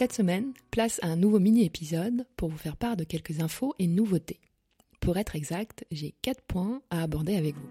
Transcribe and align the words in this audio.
Cette 0.00 0.14
semaine, 0.14 0.54
place 0.70 0.98
à 1.02 1.08
un 1.08 1.16
nouveau 1.16 1.38
mini-épisode 1.38 2.24
pour 2.38 2.48
vous 2.48 2.56
faire 2.56 2.78
part 2.78 2.96
de 2.96 3.04
quelques 3.04 3.40
infos 3.40 3.74
et 3.78 3.86
nouveautés. 3.86 4.40
Pour 4.98 5.18
être 5.18 5.36
exact, 5.36 5.84
j'ai 5.90 6.14
quatre 6.22 6.40
points 6.40 6.80
à 6.88 7.02
aborder 7.02 7.36
avec 7.36 7.54
vous. 7.54 7.68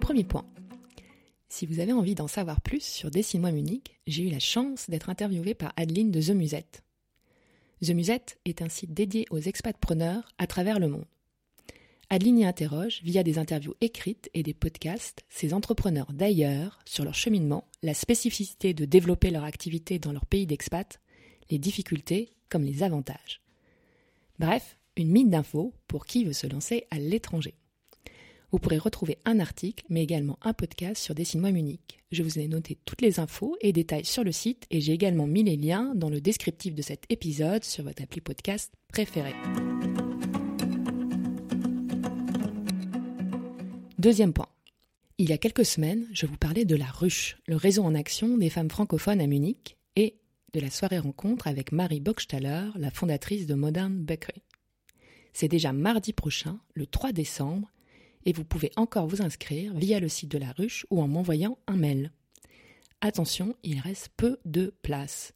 Premier 0.00 0.24
point. 0.24 0.44
Si 1.48 1.66
vous 1.66 1.78
avez 1.78 1.92
envie 1.92 2.16
d'en 2.16 2.26
savoir 2.26 2.60
plus 2.60 2.82
sur 2.82 3.12
Dessine-moi 3.12 3.52
Munich, 3.52 4.00
j'ai 4.08 4.26
eu 4.26 4.30
la 4.30 4.40
chance 4.40 4.90
d'être 4.90 5.08
interviewée 5.08 5.54
par 5.54 5.72
Adeline 5.76 6.10
de 6.10 6.20
The 6.20 6.30
Musette. 6.30 6.82
The 7.80 7.90
Musette 7.90 8.40
est 8.44 8.60
un 8.60 8.68
site 8.68 8.92
dédié 8.92 9.26
aux 9.30 9.38
expats-preneurs 9.38 10.26
à 10.38 10.48
travers 10.48 10.80
le 10.80 10.88
monde. 10.88 11.06
Adeline 12.10 12.38
y 12.38 12.44
interroge, 12.46 13.00
via 13.02 13.22
des 13.22 13.38
interviews 13.38 13.74
écrites 13.82 14.30
et 14.32 14.42
des 14.42 14.54
podcasts, 14.54 15.24
ces 15.28 15.52
entrepreneurs 15.52 16.10
d'ailleurs 16.14 16.78
sur 16.86 17.04
leur 17.04 17.14
cheminement, 17.14 17.64
la 17.82 17.92
spécificité 17.92 18.72
de 18.72 18.86
développer 18.86 19.30
leur 19.30 19.44
activité 19.44 19.98
dans 19.98 20.12
leur 20.12 20.24
pays 20.24 20.46
d'expat, 20.46 21.00
les 21.50 21.58
difficultés 21.58 22.30
comme 22.48 22.64
les 22.64 22.82
avantages. 22.82 23.42
Bref, 24.38 24.78
une 24.96 25.10
mine 25.10 25.28
d'infos 25.28 25.74
pour 25.86 26.06
qui 26.06 26.24
veut 26.24 26.32
se 26.32 26.46
lancer 26.46 26.86
à 26.90 26.98
l'étranger. 26.98 27.54
Vous 28.50 28.58
pourrez 28.58 28.78
retrouver 28.78 29.18
un 29.26 29.38
article, 29.38 29.84
mais 29.90 30.02
également 30.02 30.38
un 30.40 30.54
podcast 30.54 31.02
sur 31.02 31.14
Dessine-moi 31.14 31.52
Munich. 31.52 31.98
Je 32.10 32.22
vous 32.22 32.38
ai 32.38 32.48
noté 32.48 32.78
toutes 32.86 33.02
les 33.02 33.20
infos 33.20 33.58
et 33.60 33.74
détails 33.74 34.06
sur 34.06 34.24
le 34.24 34.32
site 34.32 34.64
et 34.70 34.80
j'ai 34.80 34.94
également 34.94 35.26
mis 35.26 35.42
les 35.42 35.56
liens 35.56 35.92
dans 35.94 36.08
le 36.08 36.22
descriptif 36.22 36.74
de 36.74 36.80
cet 36.80 37.04
épisode 37.10 37.64
sur 37.64 37.84
votre 37.84 38.02
appli 38.02 38.22
podcast 38.22 38.72
préféré. 38.88 39.34
Deuxième 43.98 44.32
point. 44.32 44.48
Il 45.18 45.28
y 45.28 45.32
a 45.32 45.38
quelques 45.38 45.64
semaines, 45.64 46.06
je 46.12 46.26
vous 46.26 46.36
parlais 46.36 46.64
de 46.64 46.76
la 46.76 46.86
Ruche, 46.86 47.36
le 47.48 47.56
réseau 47.56 47.82
en 47.82 47.96
action 47.96 48.38
des 48.38 48.48
femmes 48.48 48.70
francophones 48.70 49.20
à 49.20 49.26
Munich, 49.26 49.76
et 49.96 50.20
de 50.52 50.60
la 50.60 50.70
soirée 50.70 51.00
rencontre 51.00 51.48
avec 51.48 51.72
Marie 51.72 51.98
Bockstaller, 51.98 52.68
la 52.76 52.92
fondatrice 52.92 53.48
de 53.48 53.54
Modern 53.54 54.04
Bakery. 54.04 54.44
C'est 55.32 55.48
déjà 55.48 55.72
mardi 55.72 56.12
prochain, 56.12 56.60
le 56.74 56.86
3 56.86 57.10
décembre, 57.10 57.72
et 58.24 58.32
vous 58.32 58.44
pouvez 58.44 58.70
encore 58.76 59.08
vous 59.08 59.20
inscrire 59.20 59.74
via 59.74 59.98
le 59.98 60.08
site 60.08 60.30
de 60.30 60.38
la 60.38 60.52
Ruche 60.52 60.86
ou 60.90 61.02
en 61.02 61.08
m'envoyant 61.08 61.58
un 61.66 61.76
mail. 61.76 62.12
Attention, 63.00 63.56
il 63.64 63.80
reste 63.80 64.10
peu 64.16 64.38
de 64.44 64.72
place. 64.82 65.34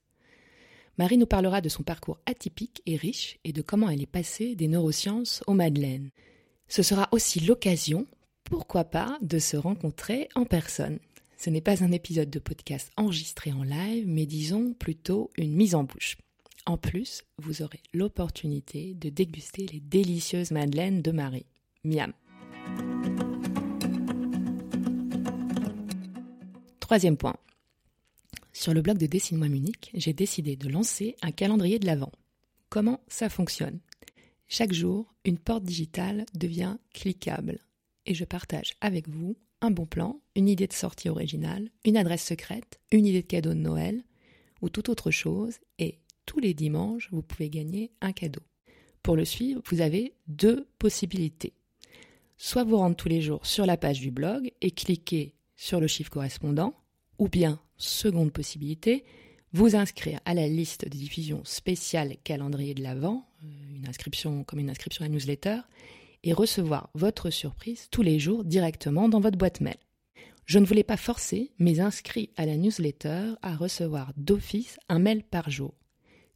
Marie 0.98 1.18
nous 1.18 1.26
parlera 1.26 1.62
de 1.62 1.68
son 1.68 1.82
parcours 1.82 2.20
atypique 2.26 2.80
et 2.86 2.94
riche 2.94 3.40
et 3.42 3.52
de 3.52 3.60
comment 3.62 3.90
elle 3.90 4.02
est 4.02 4.06
passée 4.06 4.54
des 4.54 4.68
neurosciences 4.68 5.42
aux 5.48 5.54
Madeleines. 5.54 6.12
Ce 6.68 6.84
sera 6.84 7.08
aussi 7.10 7.40
l'occasion 7.40 8.06
pourquoi 8.52 8.84
pas 8.84 9.16
de 9.22 9.38
se 9.38 9.56
rencontrer 9.56 10.28
en 10.34 10.44
personne. 10.44 10.98
Ce 11.38 11.48
n'est 11.48 11.62
pas 11.62 11.82
un 11.82 11.90
épisode 11.90 12.28
de 12.28 12.38
podcast 12.38 12.92
enregistré 12.98 13.50
en 13.50 13.62
live, 13.62 14.06
mais 14.06 14.26
disons 14.26 14.74
plutôt 14.74 15.30
une 15.38 15.54
mise 15.54 15.74
en 15.74 15.84
bouche. 15.84 16.18
En 16.66 16.76
plus, 16.76 17.22
vous 17.38 17.62
aurez 17.62 17.80
l'opportunité 17.94 18.92
de 18.92 19.08
déguster 19.08 19.64
les 19.72 19.80
délicieuses 19.80 20.50
madeleines 20.50 21.00
de 21.00 21.12
Marie. 21.12 21.46
Miam. 21.82 22.12
Troisième 26.78 27.16
point. 27.16 27.36
Sur 28.52 28.74
le 28.74 28.82
blog 28.82 28.98
de 28.98 29.06
Dessine-moi 29.06 29.48
Munich, 29.48 29.90
j'ai 29.94 30.12
décidé 30.12 30.56
de 30.56 30.68
lancer 30.68 31.16
un 31.22 31.32
calendrier 31.32 31.78
de 31.78 31.86
l'Avent. 31.86 32.12
Comment 32.68 33.00
ça 33.08 33.30
fonctionne? 33.30 33.80
Chaque 34.46 34.74
jour, 34.74 35.14
une 35.24 35.38
porte 35.38 35.64
digitale 35.64 36.26
devient 36.34 36.76
cliquable 36.92 37.58
et 38.06 38.14
je 38.14 38.24
partage 38.24 38.74
avec 38.80 39.08
vous 39.08 39.36
un 39.60 39.70
bon 39.70 39.86
plan, 39.86 40.20
une 40.34 40.48
idée 40.48 40.66
de 40.66 40.72
sortie 40.72 41.08
originale, 41.08 41.70
une 41.84 41.96
adresse 41.96 42.24
secrète, 42.24 42.80
une 42.90 43.06
idée 43.06 43.22
de 43.22 43.26
cadeau 43.26 43.50
de 43.50 43.54
Noël 43.54 44.02
ou 44.60 44.68
toute 44.68 44.88
autre 44.88 45.10
chose 45.10 45.58
et 45.78 45.98
tous 46.26 46.40
les 46.40 46.54
dimanches, 46.54 47.08
vous 47.12 47.22
pouvez 47.22 47.48
gagner 47.48 47.92
un 48.00 48.12
cadeau. 48.12 48.42
Pour 49.02 49.16
le 49.16 49.24
suivre, 49.24 49.62
vous 49.66 49.80
avez 49.80 50.14
deux 50.28 50.68
possibilités. 50.78 51.54
Soit 52.36 52.64
vous 52.64 52.76
rendre 52.76 52.96
tous 52.96 53.08
les 53.08 53.20
jours 53.20 53.46
sur 53.46 53.66
la 53.66 53.76
page 53.76 54.00
du 54.00 54.10
blog 54.10 54.52
et 54.60 54.70
cliquer 54.70 55.34
sur 55.56 55.80
le 55.80 55.86
chiffre 55.86 56.10
correspondant, 56.10 56.74
ou 57.18 57.28
bien, 57.28 57.60
seconde 57.76 58.32
possibilité, 58.32 59.04
vous 59.52 59.76
inscrire 59.76 60.20
à 60.24 60.34
la 60.34 60.48
liste 60.48 60.84
de 60.84 60.96
diffusion 60.96 61.42
spéciale 61.44 62.16
calendrier 62.24 62.74
de 62.74 62.82
l'Avent, 62.82 63.28
euh, 63.44 63.76
une 63.76 63.86
inscription 63.86 64.44
comme 64.44 64.60
une 64.60 64.70
inscription 64.70 65.04
à 65.04 65.08
newsletter, 65.08 65.58
et 66.24 66.32
recevoir 66.32 66.90
votre 66.94 67.30
surprise 67.30 67.88
tous 67.90 68.02
les 68.02 68.18
jours 68.18 68.44
directement 68.44 69.08
dans 69.08 69.20
votre 69.20 69.38
boîte 69.38 69.60
mail. 69.60 69.76
Je 70.44 70.58
ne 70.58 70.66
voulais 70.66 70.82
pas 70.82 70.96
forcer 70.96 71.52
mes 71.58 71.80
inscrits 71.80 72.30
à 72.36 72.46
la 72.46 72.56
newsletter 72.56 73.34
à 73.42 73.56
recevoir 73.56 74.12
d'office 74.16 74.78
un 74.88 74.98
mail 74.98 75.22
par 75.22 75.50
jour. 75.50 75.74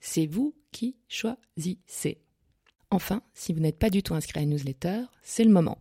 C'est 0.01 0.27
vous 0.27 0.55
qui 0.73 0.97
choisissez. 1.09 2.19
Enfin, 2.91 3.23
si 3.35 3.53
vous 3.53 3.61
n'êtes 3.61 3.79
pas 3.79 3.91
du 3.91 4.03
tout 4.03 4.15
inscrit 4.15 4.39
à 4.39 4.43
la 4.43 4.49
newsletter, 4.49 5.03
c'est 5.23 5.45
le 5.45 5.51
moment. 5.51 5.79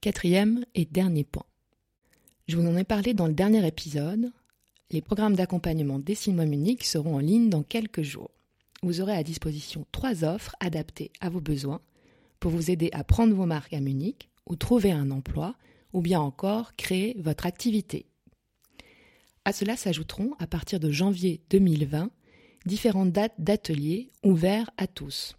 Quatrième 0.00 0.64
et 0.74 0.84
dernier 0.84 1.24
point. 1.24 1.46
Je 2.48 2.56
vous 2.56 2.66
en 2.66 2.76
ai 2.76 2.84
parlé 2.84 3.12
dans 3.12 3.26
le 3.26 3.34
dernier 3.34 3.66
épisode. 3.66 4.32
Les 4.90 5.02
programmes 5.02 5.34
d'accompagnement 5.34 5.98
Dessine-moi 5.98 6.46
Munich 6.46 6.84
seront 6.84 7.16
en 7.16 7.18
ligne 7.18 7.50
dans 7.50 7.64
quelques 7.64 8.02
jours 8.02 8.30
vous 8.82 9.00
aurez 9.00 9.14
à 9.14 9.22
disposition 9.22 9.86
trois 9.92 10.24
offres 10.24 10.56
adaptées 10.60 11.12
à 11.20 11.28
vos 11.28 11.40
besoins 11.40 11.80
pour 12.40 12.50
vous 12.50 12.70
aider 12.70 12.90
à 12.92 13.04
prendre 13.04 13.34
vos 13.34 13.46
marques 13.46 13.72
à 13.72 13.80
Munich 13.80 14.28
ou 14.46 14.56
trouver 14.56 14.92
un 14.92 15.10
emploi 15.10 15.56
ou 15.92 16.00
bien 16.00 16.20
encore 16.20 16.74
créer 16.76 17.16
votre 17.18 17.46
activité. 17.46 18.06
À 19.44 19.52
cela 19.52 19.76
s'ajouteront 19.76 20.34
à 20.38 20.46
partir 20.46 20.80
de 20.80 20.90
janvier 20.90 21.40
2020 21.50 22.10
différentes 22.66 23.12
dates 23.12 23.34
d'ateliers 23.38 24.10
ouverts 24.24 24.70
à 24.76 24.86
tous. 24.86 25.36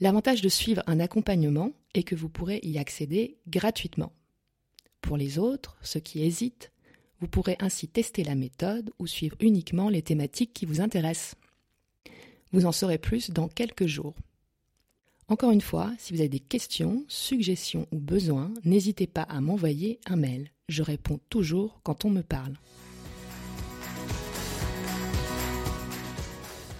L'avantage 0.00 0.42
de 0.42 0.48
suivre 0.48 0.82
un 0.86 1.00
accompagnement 1.00 1.72
est 1.94 2.02
que 2.02 2.14
vous 2.14 2.28
pourrez 2.28 2.60
y 2.62 2.78
accéder 2.78 3.38
gratuitement. 3.48 4.12
Pour 5.00 5.16
les 5.16 5.38
autres, 5.38 5.78
ceux 5.82 6.00
qui 6.00 6.22
hésitent, 6.22 6.70
vous 7.20 7.26
pourrez 7.26 7.56
ainsi 7.58 7.88
tester 7.88 8.22
la 8.22 8.34
méthode 8.34 8.90
ou 8.98 9.06
suivre 9.06 9.36
uniquement 9.40 9.88
les 9.88 10.02
thématiques 10.02 10.52
qui 10.52 10.66
vous 10.66 10.80
intéressent. 10.80 11.34
Vous 12.52 12.66
en 12.66 12.72
saurez 12.72 12.98
plus 12.98 13.30
dans 13.30 13.48
quelques 13.48 13.86
jours. 13.86 14.14
Encore 15.28 15.50
une 15.50 15.60
fois, 15.60 15.92
si 15.98 16.14
vous 16.14 16.20
avez 16.20 16.30
des 16.30 16.40
questions, 16.40 17.04
suggestions 17.06 17.86
ou 17.92 17.98
besoins, 17.98 18.50
n'hésitez 18.64 19.06
pas 19.06 19.22
à 19.22 19.42
m'envoyer 19.42 20.00
un 20.06 20.16
mail. 20.16 20.50
Je 20.68 20.82
réponds 20.82 21.20
toujours 21.28 21.80
quand 21.82 22.06
on 22.06 22.10
me 22.10 22.22
parle. 22.22 22.54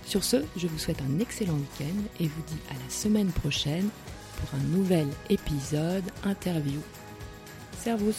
Sur 0.06 0.24
ce, 0.24 0.38
je 0.56 0.66
vous 0.66 0.78
souhaite 0.78 1.02
un 1.02 1.18
excellent 1.18 1.56
week-end 1.56 2.02
et 2.18 2.26
vous 2.26 2.42
dis 2.46 2.60
à 2.70 2.82
la 2.82 2.88
semaine 2.88 3.30
prochaine 3.30 3.90
pour 4.38 4.58
un 4.58 4.62
nouvel 4.74 5.06
épisode 5.28 6.04
interview. 6.24 6.80
Servus 7.76 8.16